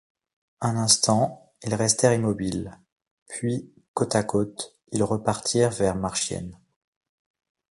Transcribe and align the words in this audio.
Un 0.61 0.77
instant, 0.77 1.53
ils 1.63 1.75
restèrent 1.75 2.15
immobiles; 2.15 2.75
puis, 3.27 3.71
côte 3.93 4.15
à 4.15 4.23
côte, 4.23 4.75
ils 4.91 5.03
repartirent 5.03 5.69
vers 5.69 5.95
Marchiennes. 5.95 6.57